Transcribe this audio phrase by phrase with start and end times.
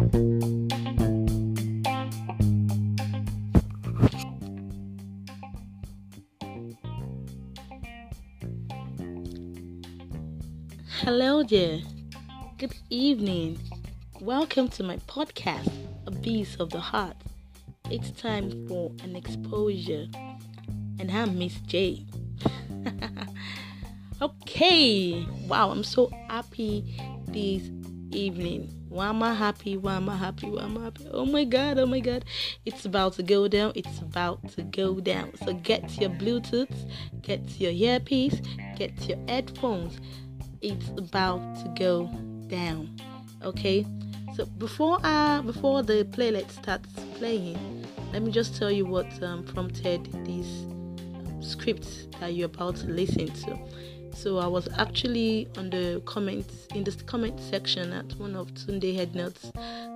[0.00, 0.08] Hello
[11.42, 11.80] there.
[12.56, 13.58] Good evening.
[14.22, 15.70] Welcome to my podcast,
[16.06, 17.18] Abyss of the Heart.
[17.90, 20.06] It's time for an exposure.
[20.98, 22.06] And I'm Miss J.
[24.22, 25.26] okay.
[25.46, 27.68] Wow, I'm so happy this
[28.12, 28.79] evening.
[28.90, 29.76] Why am I happy?
[29.76, 30.50] Why am I happy?
[30.50, 31.06] Why am I happy?
[31.12, 32.24] Oh my god, oh my god.
[32.66, 33.70] It's about to go down.
[33.76, 35.30] It's about to go down.
[35.44, 36.90] So get your Bluetooth,
[37.22, 38.42] get your earpiece,
[38.76, 40.00] get your headphones.
[40.60, 42.08] It's about to go
[42.48, 42.96] down.
[43.44, 43.86] Okay?
[44.34, 49.44] So before uh before the playlist starts playing, let me just tell you what um,
[49.44, 50.66] prompted this
[51.48, 53.56] script that you're about to listen to.
[54.12, 58.98] So I was actually on the comments in the comment section at one of Tunde
[58.98, 59.50] Ednut's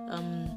[0.09, 0.49] um,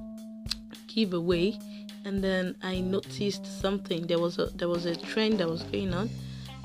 [0.86, 1.58] giveaway,
[2.04, 4.06] and then I noticed something.
[4.06, 6.08] There was a there was a trend that was going on.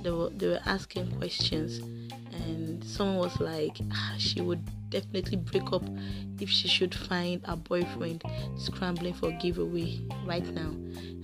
[0.02, 1.80] They were they were asking questions,
[2.32, 5.84] and someone was like, ah, she would definitely break up
[6.40, 8.24] if she should find a boyfriend
[8.58, 10.72] scrambling for giveaway right now.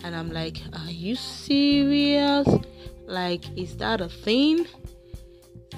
[0.03, 2.47] And I'm like, are you serious?
[3.05, 4.65] Like, is that a thing?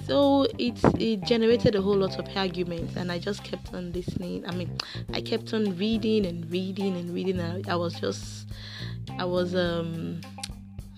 [0.05, 4.45] So it it generated a whole lot of arguments and i just kept on listening.
[4.47, 4.77] I mean
[5.13, 8.47] i kept on reading and reading and reading and i, was just
[9.19, 10.21] i was um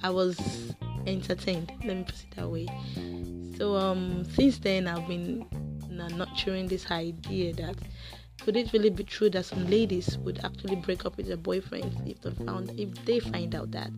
[0.03, 0.73] i was
[1.05, 2.67] entertained let me put it that way.
[3.57, 5.45] So um since then i've been
[5.89, 7.75] nurturing this idea that
[8.41, 11.95] could it really be true that some ladies would actually break up with their boyfriends
[12.09, 13.89] if they found if they find out that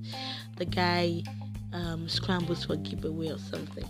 [0.58, 1.24] the guy
[1.74, 3.86] um, scrambles for a giveaway or something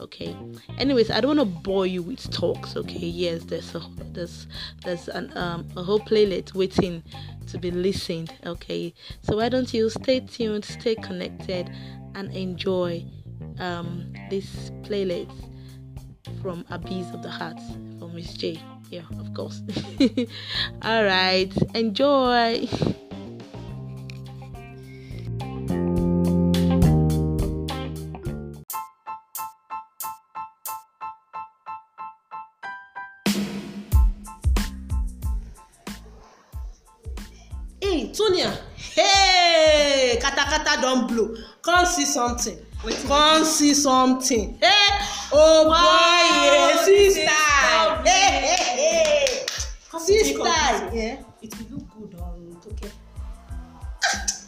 [0.00, 0.36] okay?
[0.78, 3.06] Anyways i don't want to bore you with talks okay?
[3.06, 4.46] Yes there's a there's
[4.84, 7.02] there's an um a whole playlist waiting
[7.48, 8.94] to be listened okay?
[9.22, 11.70] So why don't you stay tuned stay connected
[12.14, 13.04] and enjoy
[13.58, 15.30] um this playlist
[16.40, 17.60] from abyss of the heart
[17.98, 18.60] from miss j.
[18.90, 19.62] Yeah of course.
[20.82, 22.68] All right enjoy
[43.74, 44.58] see something.
[44.60, 44.68] Hey
[45.32, 45.72] oh boy
[46.46, 49.46] yeah see style hey hey hey
[49.98, 51.22] see style yeah.
[51.40, 52.90] It will look good on toke.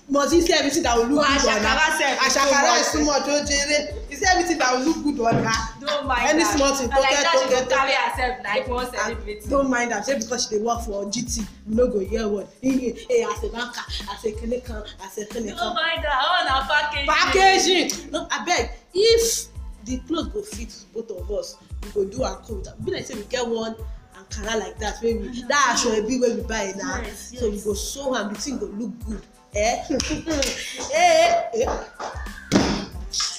[0.08, 2.16] must he see everything that will look Well, good on her?
[2.22, 2.80] Ashakara much.
[2.80, 3.94] is too much o jere.
[4.08, 5.86] He see everything that will look good on her?
[5.86, 8.00] Don't mind any that small thing that toke go toke carry toke.
[8.00, 9.48] herself like one and celebrity.
[9.48, 12.46] don't mind am say because she dey work for gt you no go hear word.
[12.60, 13.80] He hey as a banker
[14.12, 17.06] as a kan as a kene don't mind that all na packaging.
[17.08, 18.10] packaging?
[18.12, 19.46] No abeg if
[19.84, 23.14] the cloth go fit both of us we go do am cool be like say
[23.14, 23.74] we get one
[24.16, 27.56] ankara like that wey we that aso ebi wey we buy na Yes, so we
[27.56, 27.64] yes.
[27.64, 29.22] go sew am the thing go look good.
[29.56, 29.84] Eh?
[30.94, 31.66] Eh eh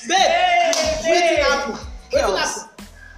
[0.08, 1.76] babe wetin happen?
[2.14, 2.70] Wetin happen?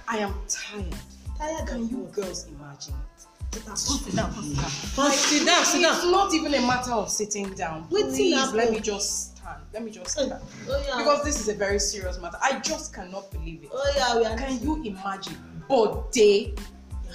[0.08, 0.94] I am tired.
[1.38, 2.94] tired Can you what girls imagine?
[2.94, 3.54] It?
[3.54, 4.32] Sit down, sit down.
[4.34, 5.64] come sit down.
[5.64, 6.12] Sit It's down.
[6.12, 7.86] not even a matter of sitting down.
[7.90, 8.56] Wetin Please happen?
[8.56, 9.62] let me just stand.
[9.72, 10.32] Let me just stand.
[10.32, 12.38] oh yeah Because this is a very serious matter.
[12.42, 13.70] I just cannot believe it.
[13.72, 15.36] oh yeah we are Can you imagine?
[15.68, 16.04] Bode,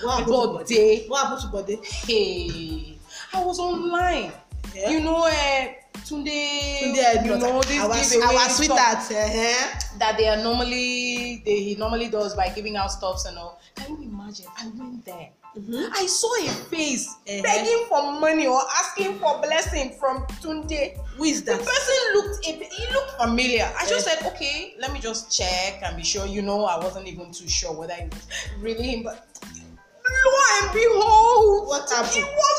[0.04, 0.70] body bode.
[1.08, 2.98] what happen to body Hey,
[3.34, 4.32] I was online.
[4.76, 4.90] Yeah.
[4.92, 9.80] You know, uh, Tunde, Tunde you know this our giveaway our sweetheart uh-huh.
[10.00, 13.62] that they are normally they he normally does by giving out stuffs and all.
[13.76, 14.46] Can you imagine?
[14.58, 15.30] I went there.
[15.58, 15.90] Mhm.
[15.94, 17.42] I saw a face Uh-huh.
[17.44, 20.98] begging for money or asking for blessing from Tunde.
[21.16, 23.72] who is The person looked he looked familiar.
[23.80, 24.12] I just Eh.
[24.16, 26.26] said, okay, let me just check and be sure.
[26.26, 28.26] You know, I wasn't even too sure whether it was
[28.60, 32.18] really him, but lo and behold, What happened?
[32.18, 32.58] It was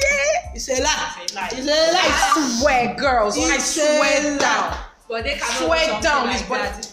[0.00, 0.56] Bode.
[0.56, 1.48] it's a lie It's a lie.
[1.52, 4.78] it's a lie I swear, girls, I It's a swear down.
[5.08, 6.62] But they cannot Swear down, like this body.
[6.62, 6.92] that.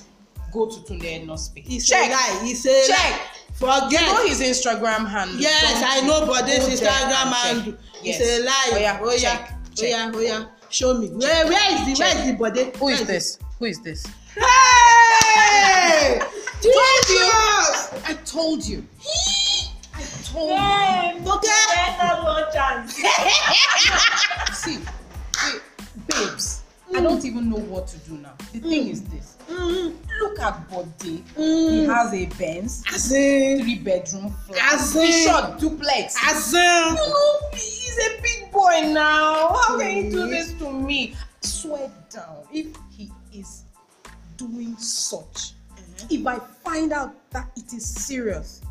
[0.53, 1.65] Go to Tunde and not speak.
[1.69, 2.97] it's check, a lie it's a check.
[2.97, 3.21] lie
[3.53, 5.37] forget You know his Instagram handle.
[5.39, 7.43] yes Don't i know but this go instagram and check.
[7.43, 7.73] handle
[8.03, 8.19] Yes.
[8.21, 10.15] it's a lie Oya, oya check, check.
[10.15, 12.13] oya oya show me where where is the Check.
[12.15, 13.07] where is the body Who Where is it?
[13.07, 13.39] this?
[13.59, 14.05] Who is this?
[14.35, 16.19] hey
[16.59, 17.29] Told you.
[18.09, 18.83] I told you.
[20.31, 21.47] Told Damn, okay
[21.97, 22.95] better one chance.
[24.53, 24.79] See,
[25.33, 25.59] see,
[26.07, 26.61] babes.
[26.95, 28.33] I don't even know what to do now.
[28.53, 29.37] The thing is this.
[29.49, 30.87] mm Look at Bode.
[31.03, 34.95] He mm has a Benz, three bedroom flat.
[34.95, 36.15] In- short, duplex.
[36.25, 39.49] as in you know, he's He's a big boy now.
[39.55, 41.15] How can you do this to me?
[41.41, 42.43] Swear down.
[42.53, 43.63] If he is
[44.37, 45.53] doing such,
[46.09, 48.61] if I find out that it is serious,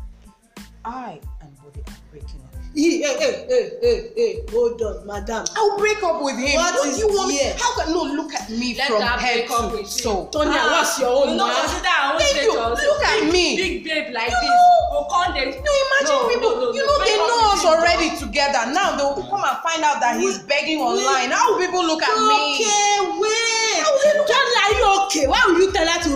[0.85, 1.19] I
[1.67, 2.53] and Bode are breaking up.
[2.75, 5.45] Hey, hey, hey, hey, hey, hey, hold on, madam.
[5.55, 6.55] I'll break up with him.
[6.61, 7.31] What What, is do you want?
[7.31, 7.55] here?
[7.57, 10.29] How can no look at me Let from head to toe?
[10.31, 11.49] Tonya, Ah, what's your own now?
[11.49, 12.51] consider our own Thank you.
[12.53, 12.79] status.
[12.85, 13.55] Look at Big- me.
[13.57, 14.49] Big babe like You this.
[14.49, 15.05] know- Go.
[15.07, 16.49] No, imagine No, people.
[16.55, 16.87] no, no, you no.
[16.87, 18.71] know they know us already together.
[18.71, 21.29] Now they will come and find out that he's begging online.
[21.31, 22.55] How will people look at me?
[22.55, 23.83] Okay, wait.
[24.27, 25.25] Tonya, are you okay?
[25.27, 26.06] Why will you tell her to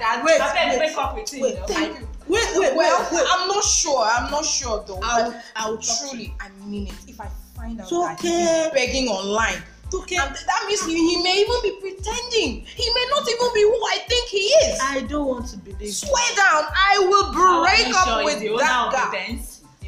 [0.00, 0.22] that?
[0.24, 0.78] Wait, I wait.
[0.78, 1.42] break up with him.
[1.42, 2.08] Wait, thank you.
[2.28, 3.26] Wait, wait, Well, wait, wait.
[3.30, 4.04] I'm not sure.
[4.04, 5.00] I'm not sure though.
[5.02, 6.94] I'll- I'll truly, I mean it.
[7.06, 8.28] If I find out It's that okay.
[8.28, 9.62] he's begging online,
[9.94, 10.16] Okay.
[10.16, 12.66] and that means he, he may even be pretending.
[12.66, 14.78] He may not even be who I think he is.
[14.82, 15.94] I don't want to believe.
[15.94, 19.38] Swear down, I will break you up sure with that guy.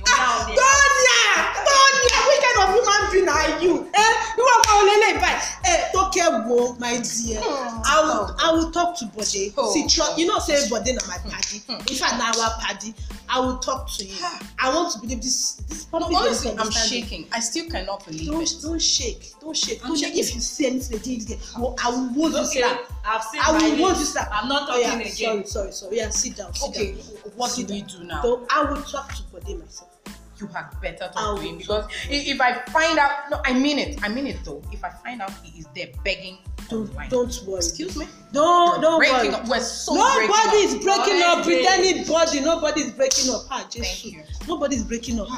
[0.04, 1.32] Tonya!
[1.66, 2.18] Tonya!
[2.28, 3.88] Which kind of human being are you?
[3.94, 4.12] Eh?
[4.36, 5.40] You want my olele báyìí?
[5.64, 7.40] Eh, Tókẹ́ wo, my dear.
[7.42, 9.52] I will, I will talk to Bode.
[9.56, 9.72] Oh.
[9.72, 11.62] See, tr- you know, say Bode na my paddy.
[11.68, 12.94] In fact, na our paddy.
[13.28, 14.18] I will talk to him.
[14.58, 15.62] I want to believe this.
[15.68, 17.26] This No, puppy honestly, don't I'm shaking.
[17.32, 18.56] I still cannot believe Don't, it.
[18.62, 19.34] don't shake.
[19.40, 19.80] Don't shake.
[19.82, 20.18] Tonya, shaking.
[20.18, 21.60] if you see anything again, I
[21.90, 22.80] will hold you slap.
[23.04, 24.12] I've seen I will you list.
[24.12, 24.28] slap.
[24.32, 25.12] I'm not Oh, talking yeah, again.
[25.12, 25.96] Sorry, sorry, sorry.
[25.96, 26.54] Yeah, sit down.
[26.54, 27.00] Sit Okay, down.
[27.36, 27.88] what Sit do we down.
[28.00, 28.22] do now?
[28.22, 29.90] So I will talk to Bode myself.
[30.40, 34.02] you had better talk to him because if I find out, no, I mean it.
[34.02, 34.62] I mean it though.
[34.72, 36.38] If I find out he is there begging
[36.68, 37.58] Don't, online, don't worry.
[37.58, 39.42] excuse me, Don't, don't breaking worry.
[39.42, 39.48] up.
[39.48, 41.44] We're so Nobody breaking is breaking up.
[41.44, 42.40] Pretend anybody.
[42.40, 43.42] Nobody is breaking up.
[43.50, 44.02] Ah, Jesus.
[44.02, 44.22] Thank you.
[44.48, 45.28] Nobody is breaking up.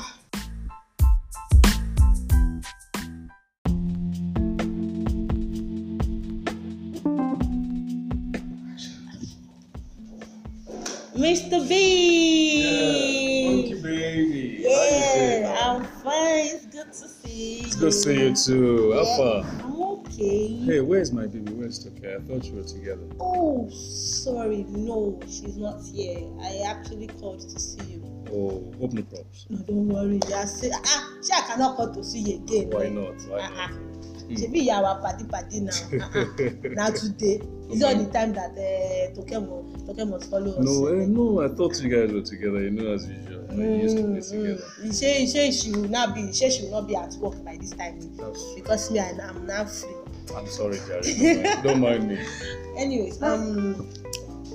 [11.22, 11.68] Mr.
[11.68, 13.46] B.
[13.46, 14.56] Monkey baby.
[14.68, 16.46] Yeah, I'm fine.
[16.46, 17.66] It's good to see you.
[17.66, 18.92] It's good to see you too.
[18.92, 19.44] How far?
[19.62, 20.48] I'm okay.
[20.64, 21.52] Hey, where's my baby?
[21.52, 22.04] Where's Toke?
[22.04, 23.02] I thought you were together.
[23.20, 24.64] Oh, sorry.
[24.70, 26.26] No, she's not here.
[26.40, 28.02] I actually called to see you.
[28.32, 29.46] Oh, hope no problems.
[29.48, 30.20] No, don't worry.
[30.34, 32.70] I say, ah, she I cannot call to see you again.
[32.70, 33.14] Why not?
[33.28, 33.70] Why Ah, ah.
[33.70, 33.91] not?
[34.28, 35.72] Party party now.
[36.00, 36.68] Ah, ah.
[36.74, 37.40] Now today.
[37.70, 40.64] Is all the time that uh, Toke must Toke must follow us.
[40.64, 42.60] No, eh, no, I thought you guys were together.
[42.62, 43.46] You know, as usual.
[43.50, 44.64] I used to play Mm, together.
[44.84, 45.62] mm.
[45.62, 48.54] She will not be she she will not be at work by this time That's,
[48.54, 49.90] because me I am now free.
[50.36, 51.02] I'm sorry, Jerry.
[51.02, 52.18] Don't mind, don't mind me.
[52.78, 53.88] Anyways, um,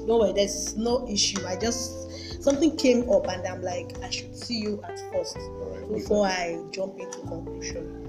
[0.05, 0.33] no way.
[0.33, 1.43] There's no issue.
[1.45, 5.89] I just something came up and I'm like I should see you at first right.
[5.93, 6.27] before?
[6.27, 8.06] I jump into conclusion.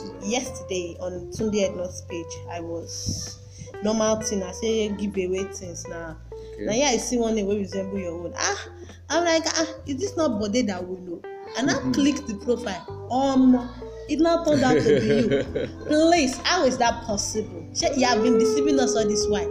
[0.00, 0.26] That?
[0.26, 3.38] yesterday on Tunde Ednot's page, I was
[3.82, 4.42] normal thing.
[4.42, 6.16] I say giveaway things now.
[6.32, 6.64] Okay.
[6.64, 8.32] Now here I see one wey resemble your own.
[8.36, 8.68] Ah,
[9.10, 11.20] I'm like, ah, is this not Bode that we know?
[11.58, 11.94] And I Mhm.
[11.94, 13.08] clicked the profile.
[13.10, 13.68] Um,
[14.08, 15.68] it now turned out to be you.
[15.86, 17.64] Please, how is that possible?
[17.96, 19.48] You have been deceiving us all this while.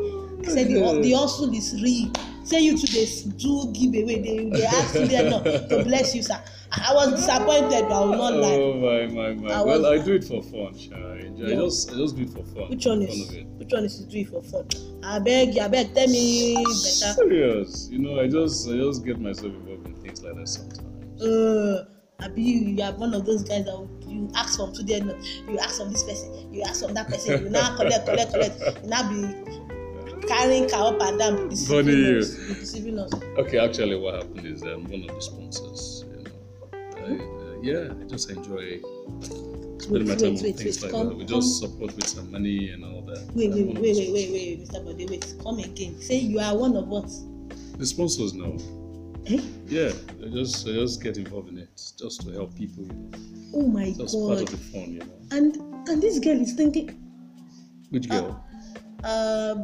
[0.48, 2.12] I said the the hustle is real.
[2.44, 3.06] Say you two dey
[3.38, 6.42] do giveaway, they they ask Tunde Ednot to bless you, sir.
[6.72, 8.56] I was disappointed, but I will not lie.
[8.56, 9.54] Oh my my my!
[9.54, 10.96] I well, was- I do it for fun, Sha.
[10.96, 11.56] I, enjoy, I Yeah.
[11.58, 12.70] just I just do it for fun.
[12.70, 14.66] Which one is which one is to do it for fun?
[15.04, 17.14] Abeg, abeg, tell me better.
[17.14, 21.22] Serious, you know, I just I just get myself involved in things like that sometimes.
[21.22, 21.86] Uh,
[22.24, 25.16] abi you you are one of those guys that you ask from today no
[25.50, 28.60] you ask from this person you ask from that person you now collect collect collect
[28.84, 29.18] you now be
[30.32, 32.18] carrying car up and down be deceiving Funny you.
[32.20, 33.12] us be deceiving us.
[33.38, 37.94] Okay, actually, what happened is um, one of the sponsors, you know, I, uh, yeah,
[38.00, 38.80] I just enjoy
[39.80, 41.18] spending my Wait, time wait, on wait, things wait, like come- that.
[41.18, 43.22] We just support with some money and all that.
[43.34, 44.86] Wait I'm wait one of wait the wait wait wait Mr.
[44.86, 47.18] Bode wait come again say you are one of us.
[47.20, 47.78] sponsors.
[47.78, 48.54] The sponsors now.
[49.28, 49.42] Eh?
[49.68, 49.92] Yeah,
[50.26, 52.84] I just I just get involved in it just to help people.
[52.86, 53.12] You know,
[53.54, 55.20] Oh my just part god of the fun, you know.
[55.32, 55.56] and
[55.90, 56.90] and this girl is thinking
[57.90, 58.44] Which girl?
[59.04, 59.56] uh,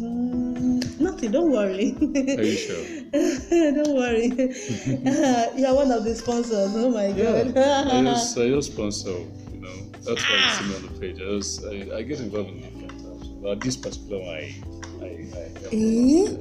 [0.00, 1.94] mm, nothing don't worry.
[2.36, 2.84] Are you sure?
[3.74, 4.26] don't worry
[5.56, 7.56] you are one of the sponsors oh my Yeah, god.
[7.58, 9.10] I just I just sponsor.
[9.52, 11.16] You know, that's why you see me on the page.
[11.16, 15.06] I just I, I get involved in different times, but this particular one, I I,
[15.06, 15.68] I.
[15.72, 16.36] Eh?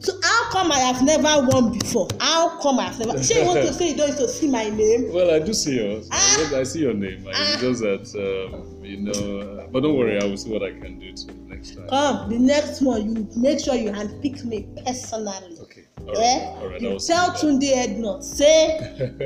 [0.00, 2.08] So how come I have never won before?
[2.20, 3.22] How come I have never?
[3.22, 5.10] Shey you want to say you don't to see my name?
[5.12, 6.08] Well, I do see yours.
[6.12, 6.50] Ah.
[6.54, 7.26] I see your name.
[7.26, 7.56] I Ah.
[7.60, 8.04] just that
[8.52, 9.40] um, you know.
[9.40, 11.88] Uh, but don't worry, I will see what I can do to next time.
[11.88, 15.58] Come the next one you make sure you handpick me personally.
[15.60, 15.84] Okay.
[16.00, 16.16] All right.
[16.18, 16.46] Eh?
[16.60, 16.80] All right.
[16.80, 18.78] You tell Tunde Ednut say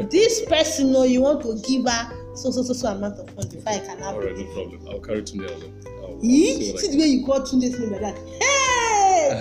[0.10, 3.48] this person o you want to give her so so so so amount of money
[3.56, 4.54] before I can have All right, no it.
[4.54, 4.88] problem.
[4.88, 5.84] I'll carry Tunde along.
[5.86, 8.16] I'll, I'll Ee see see the way you call Tunde's name like that.
[8.16, 8.77] Hey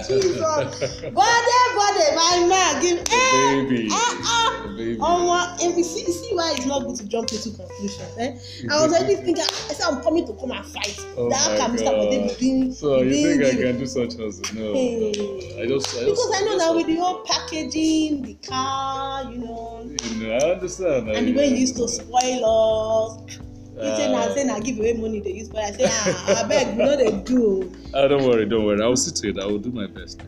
[0.08, 1.02] Jesus!
[1.02, 3.00] Bode bode my man give.
[3.12, 3.88] Eh, Baby.
[3.92, 4.64] ah, ah.
[4.78, 4.98] Baby.
[4.98, 8.16] Omo, and we see, see why it's not good to jump into conclusions.
[8.20, 8.38] Eh?
[8.72, 11.00] I was already thinking, I said I'm coming to come and fight.
[11.18, 11.86] Oh that can Mr.
[11.86, 12.74] Bode.
[12.76, 14.44] So you doing think I can do such hustle?
[14.56, 15.14] No, Hey.
[15.18, 15.62] no.
[15.62, 19.40] I just, I just Because I know want- with the whole packaging, the car, you
[19.40, 21.10] know, You know, I understand.
[21.10, 23.40] and the way you used to spoil us.
[23.78, 25.62] Say na say na give away money dey use spoil.
[25.62, 27.72] I say ah abeg we no dey do.
[27.94, 28.82] Ah, don't worry, don't worry.
[28.84, 29.40] I will see to it.
[29.40, 30.22] I will do my best.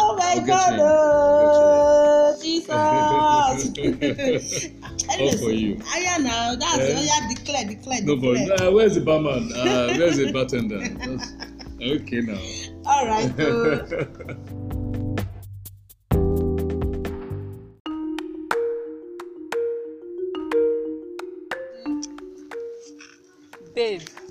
[0.00, 0.80] Oh my I'll God, in.
[0.82, 2.68] oh, Jesus.
[5.20, 5.78] All for you.
[5.94, 6.98] Aya now, that's Eh?
[6.98, 8.68] oya declare, declare, No, but declare.
[8.68, 9.50] uh, where's the barman?
[9.52, 10.78] Uh, where's the bartender?
[10.80, 11.32] That's-
[11.80, 12.38] okay now.
[12.90, 13.86] All right, so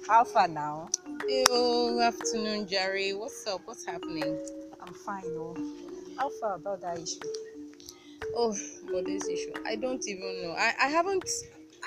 [0.07, 0.89] Far now?
[1.27, 3.13] Yo, oh, afternoon, Jerry.
[3.13, 3.61] What's up?
[3.65, 4.39] What's happening?
[4.81, 5.53] I'm fine, oh.
[6.17, 7.19] How far about that issue?
[8.35, 8.55] Oh,
[8.89, 10.51] but this issue, I don't even know.
[10.57, 11.25] I, I haven't.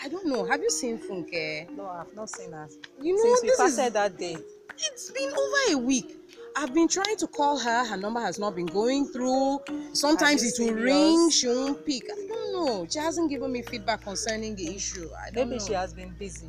[0.02, 0.44] I don't know.
[0.44, 1.70] Have you seen Funke?
[1.76, 2.68] No, I've not seen her.
[3.00, 4.36] You know, Since we passed is, that day.
[4.78, 6.16] it's been over a week.
[6.56, 7.84] I've been trying to call her.
[7.86, 9.60] Her number has not been going through.
[9.94, 11.30] Sometimes it will ring.
[11.30, 12.04] She won't pick.
[12.04, 12.86] I don't know.
[12.90, 15.08] She hasn't given me feedback concerning the issue.
[15.26, 15.66] I don't Maybe know.
[15.66, 16.48] she has been busy.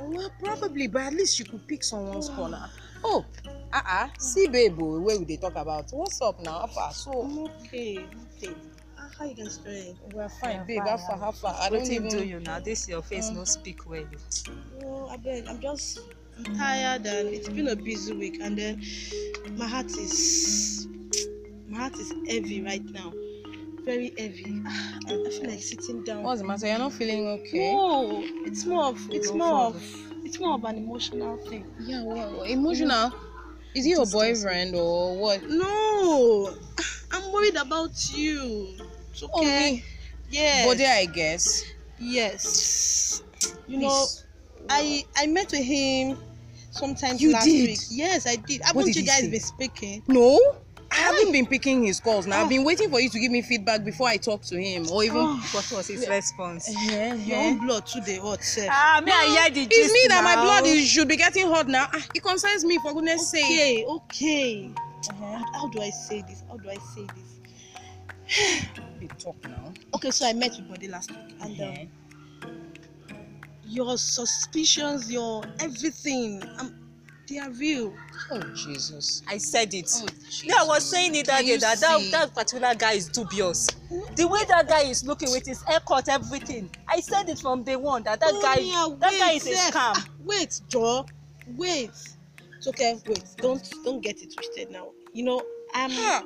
[0.00, 2.70] Well, probably, but at least she could pick someone's corner.
[3.04, 3.24] Oh,
[3.72, 5.90] uh uh See, babe, oh, where we they talk about?
[5.92, 6.60] What's up now?
[6.60, 6.92] How far?
[6.92, 8.54] So, I'm okay, okay.
[8.98, 9.96] Ah, How you guys doing?
[10.12, 10.78] we're fine, babe.
[10.78, 11.16] fine, How far?
[11.16, 11.18] yeah.
[11.18, 11.54] How far?
[11.60, 12.08] I don't Wetin even.
[12.08, 12.58] do you now?
[12.60, 13.36] This your face Mm.
[13.36, 14.04] no speak well.
[14.82, 15.98] Oh, I beg, I'm just
[16.36, 18.82] I'm tired and it's been a busy week and then
[19.56, 20.86] my heart is
[21.68, 23.12] my heart is heavy right now.
[23.84, 24.62] Very heavy.
[25.38, 26.22] Feel like sitting down.
[26.22, 26.66] What's the matter?
[26.66, 27.72] You're not feeling okay?
[27.72, 29.82] No, it's more of it's more of
[30.24, 31.64] it's more of an emotional thing.
[31.80, 33.12] Yeah, well, emotional.
[33.74, 35.42] Is he your boyfriend or what?
[35.48, 36.50] No,
[37.12, 38.74] I'm worried about you.
[39.12, 39.72] It's okay.
[39.72, 39.84] me.
[40.30, 40.66] Yes.
[40.66, 41.64] Body, I guess.
[41.98, 43.22] Yes.
[43.66, 44.06] You know.
[44.68, 46.18] I I met with him
[46.70, 47.68] sometimes You last did?
[47.68, 47.78] week.
[47.90, 48.60] Yes, I did.
[48.60, 49.30] What Haven't you guys say?
[49.30, 50.02] been speaking?
[50.08, 50.38] No,
[50.98, 52.40] haven't been picking his calls now.
[52.40, 52.48] I've Oh.
[52.48, 55.26] been waiting for you to give me feedback before I talk to him, or even.
[55.26, 56.68] What was his response?
[56.90, 57.46] Yeah, Your eh.
[57.48, 58.40] own blood too dey hot.
[58.70, 61.68] Ah, me I hear the It's me that my blood is, should be getting hot
[61.68, 61.88] now.
[61.92, 63.44] Ah, it concerns me, for goodness sake.
[63.44, 64.70] okay, okay.
[65.10, 65.44] Uh-huh.
[65.54, 66.42] How, do I say this?
[66.48, 68.80] How do I say this?
[69.00, 69.72] Big talk now.
[69.94, 71.88] Okay, so I met with Bode last week, and um,
[73.66, 76.74] your suspicions, your everything, um,
[77.28, 77.94] they are real.
[78.30, 79.22] Oh Jesus.
[79.28, 79.90] I said it.
[79.96, 80.06] Oh,
[80.44, 83.66] Yeah, I was saying it that day that, that particular guy is dubious.
[84.16, 86.70] The way that guy is looking with his haircut, everything.
[86.88, 89.72] I said it from day one that that guy Tonya, that guy is a scam.
[89.74, 91.06] Ah, wait, Joe.
[91.56, 91.90] Wait.
[92.56, 92.98] It's okay.
[93.06, 93.24] Wait.
[93.38, 94.88] Don't don't get it twisted now.
[95.12, 95.42] You know,
[95.74, 95.90] I'm.
[95.90, 96.24] Ha.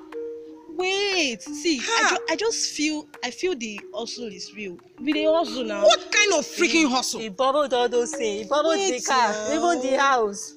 [0.74, 1.42] Wait.
[1.42, 2.16] See, I, Ha.
[2.16, 4.78] ju- I just feel I feel the hustle is real.
[5.00, 5.82] We dey hustle now.
[5.84, 7.20] What kind of freaking hustle?
[7.20, 8.42] He borrowed all those things.
[8.44, 9.48] He borrowed the Wait car, now.
[9.54, 10.54] even the house.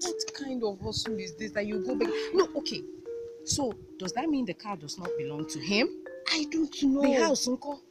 [0.00, 2.08] What kind of hustle is this that you go back?
[2.34, 2.82] No, okay.
[3.44, 5.88] So does that mean the car does not belong to him?
[6.32, 7.02] I don't know.
[7.02, 7.82] The house, uncle.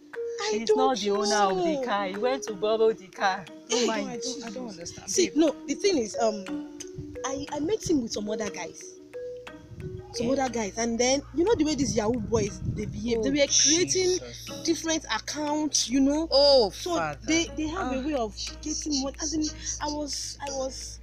[0.41, 2.07] I He's don't not the owner of the car.
[2.07, 3.45] He went to borrow the car.
[3.47, 5.09] I Oh my, don't- I I don't, don't- I don't understand.
[5.09, 5.37] See, babe.
[5.37, 5.55] no.
[5.67, 6.43] The thing is, um,
[7.25, 8.99] I I met him with some other guys.
[10.13, 13.23] Some other guys, and then you know the way these Yahoo boys they behave.
[13.23, 14.47] they Oh, were creating Jesus.
[14.63, 16.27] different accounts, you know.
[16.29, 17.19] Oh, So Father.
[17.25, 19.15] they they have a Ah, way of getting money.
[19.21, 19.43] As in,
[19.81, 20.99] I was I was.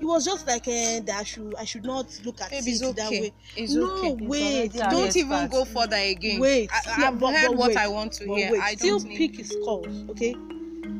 [0.00, 2.68] It was just like uh, that I should I should not look at Babe, it
[2.68, 3.20] it's that okay.
[3.20, 3.32] way.
[3.56, 4.16] It's no, okay.
[4.24, 6.40] wait, don't Yes, even but- go further again.
[6.40, 6.70] wait.
[6.72, 8.52] I, yeah, I've but- heard but what wait, I want to hear.
[8.52, 9.18] wait, I still don't need.
[9.18, 10.34] pick his calls, okay?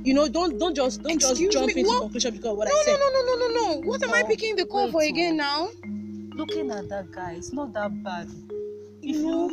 [0.03, 2.01] You know, don't don't just don't Excuse just jump me, into what?
[2.03, 2.99] conclusion because of what No, I no, said.
[3.01, 3.49] no, no, no, no,
[3.81, 3.89] no.
[3.89, 5.71] What am I Oh, picking the call wait, for again oh.
[5.85, 6.37] now?
[6.37, 8.29] Looking at that guy, it's not that bad.
[9.03, 9.49] If You know,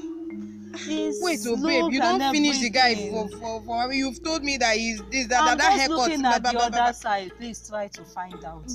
[0.77, 4.43] his Wait, so look babe, you don't finish the guy for, for, for you've told
[4.43, 5.97] me that he's this, that, I'm that, that just haircut.
[5.97, 7.31] looking blah, at blah, the blah, blah, other side.
[7.37, 8.69] Please try to find out.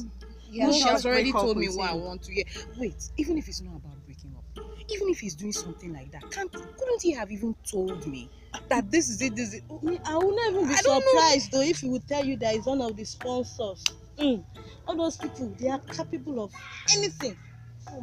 [0.53, 2.03] Yeah, she has already told me what I him.
[2.03, 2.45] want to hear.
[2.79, 4.45] Wait, even if it's not about breaking up,
[4.91, 8.29] even if he's doing something like that, can't couldn't he have even told me
[8.69, 9.35] that this is it?
[9.35, 9.65] This is it?
[9.71, 11.01] Oh, I will not even be I know.
[11.01, 13.87] surprised though if he would tell you that he's one of the sponsors.
[14.19, 14.45] Mm.
[14.87, 16.53] All those people, they are capable of
[16.97, 17.37] anything.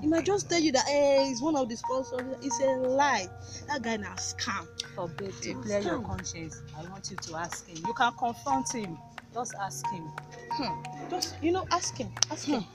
[0.02, 2.22] He might just tell you that hey, he's one of the sponsors.
[2.42, 3.28] It's a lie.
[3.68, 4.68] That guy now scam.
[4.96, 7.78] For babe to clear your conscience, I want you to ask him.
[7.86, 8.98] You can confront him.
[9.40, 10.12] Just ask him.
[11.10, 12.12] Just you know, ask him.
[12.30, 12.66] Ask him.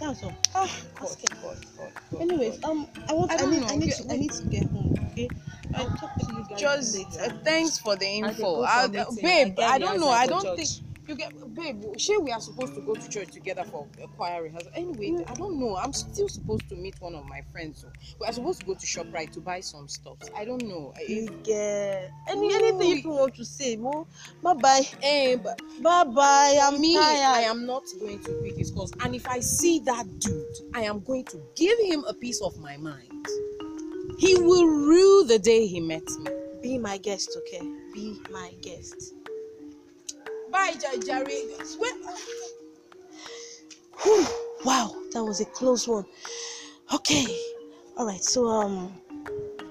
[0.00, 0.34] That's all.
[0.56, 0.62] Oh,
[1.00, 1.38] Ask him.
[1.40, 2.70] God, God, God, Anyways, God.
[2.70, 3.30] um, I want.
[3.30, 3.60] I I, don't need.
[3.60, 3.66] know.
[3.68, 3.92] I need.
[3.92, 4.94] To, I need to get home.
[5.12, 5.28] Okay.
[5.74, 7.20] I'll talk to you guys just later.
[7.32, 8.34] uh, thanks for the info.
[8.42, 9.22] go for I, meeting.
[9.22, 10.08] babe, get I don't know.
[10.10, 10.56] I don't judge.
[10.56, 10.68] think
[11.08, 11.82] You get, babe.
[11.96, 14.70] Sure, we are supposed to go to church together for a choir rehearsal.
[14.74, 15.74] Anyway, I don't know.
[15.78, 17.80] I'm still supposed to meet one of my friends.
[17.80, 17.88] So
[18.20, 20.18] we are supposed to go to Shoprite to buy some stuff.
[20.36, 20.92] I don't know.
[21.08, 24.06] You get any No, anything you want to say, mo.
[24.42, 24.86] Bye bye.
[25.02, 26.58] eh, but Bye bye.
[26.62, 28.92] I'm me, I am not going to pick his calls.
[29.00, 32.58] And if I see that dude, I am going to give him a piece of
[32.58, 33.26] my mind.
[34.18, 36.30] He will rue the day he met me.
[36.60, 37.64] Be my guest, okay?
[37.94, 39.14] Be my guest.
[40.50, 40.74] Bye.
[44.02, 44.26] Whew,
[44.64, 46.04] wow, that was a close one.
[46.94, 47.26] Okay,
[47.96, 48.22] all right.
[48.22, 48.92] So um,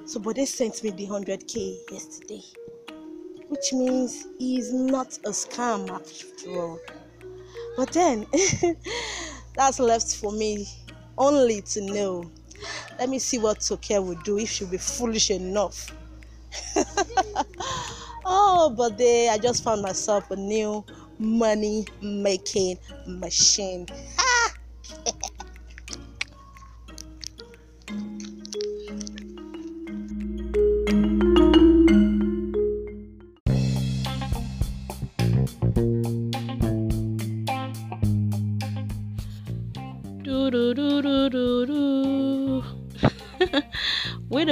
[0.06, 2.44] so Bode sent me the hundred k yesterday,
[3.48, 6.80] which means he's not a scam after all.
[7.76, 8.26] But then
[9.56, 10.68] that's left for me
[11.18, 12.30] only to know.
[13.00, 15.92] Let me see what Toke will do if she'll be foolish enough.
[18.28, 20.86] oh, but they, I just found myself a new
[21.20, 23.88] money making machine.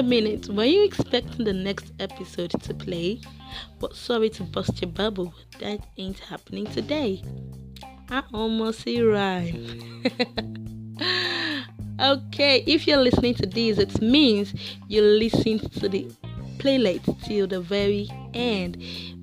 [0.06, 3.22] Minute, were you expecting the next episode to play?
[3.80, 7.24] But sorry to bust your bubble, that ain't happening today.
[8.10, 10.04] I almost see rhyme.
[12.00, 14.54] okay, if you're listening to this, it means
[14.88, 16.08] you listened to the
[16.60, 18.78] playlist till the very end.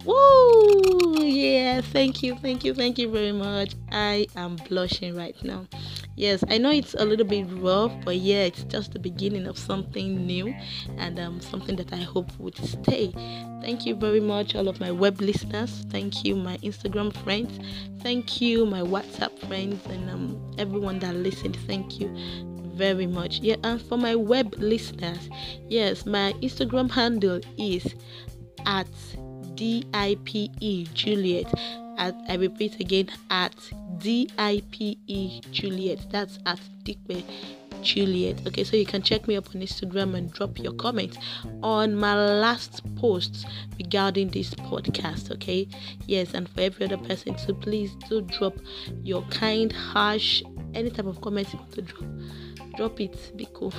[0.05, 1.25] Woo!
[1.25, 3.75] Yeah, thank you, thank you, thank you very much.
[3.91, 5.67] I am blushing right now.
[6.15, 9.57] Yes, I know it's a little bit rough, but yeah, it's just the beginning of
[9.59, 10.55] something new
[10.99, 13.13] and um, something that I hope would stay.
[13.63, 15.85] Thank you very much, all of my web listeners.
[15.89, 17.59] Thank you, my Instagram friends.
[18.01, 21.57] Thank you, my WhatsApp friends, and um, everyone that listened.
[21.67, 22.15] Thank you
[22.75, 23.39] very much.
[23.41, 25.31] Yeah, and for my web listeners,
[25.69, 27.95] yes, my Instagram handle is
[28.67, 28.89] at
[29.55, 31.53] DIPE Juliet.
[32.03, 33.55] At, I repeat again, at
[33.99, 34.99] DIPE
[35.53, 36.01] Juliet.
[36.11, 37.23] That's at Dikbe
[37.81, 38.45] Juliet.
[38.45, 41.17] Okay, so you can check me up on Instagram and drop your comments
[41.63, 43.47] on my last post
[43.79, 45.31] regarding this podcast.
[45.31, 45.69] Okay,
[46.07, 48.57] yes, and for every other person, so please do drop
[49.05, 50.43] your kind, harsh,
[50.75, 52.05] any type of comments you want to drop
[52.77, 53.75] drop it be cool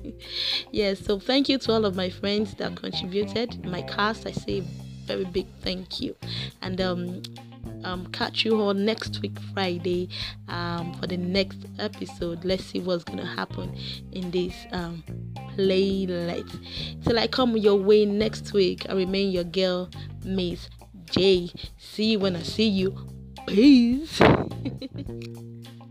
[0.70, 4.62] yes so thank you to all of my friends that contributed my cast i say
[5.06, 6.14] very big thank you
[6.60, 7.22] and um
[7.86, 10.08] um catch you all next week friday
[10.48, 12.44] um for the next episode.
[12.44, 13.74] Let's see what's gonna happen
[14.12, 15.02] in this um
[15.56, 16.58] playlist.
[17.04, 19.88] Till i come your way next week i remain your girl
[20.24, 20.68] miss
[21.10, 21.50] j.
[21.78, 22.94] See you when i see you.
[23.46, 24.20] Peace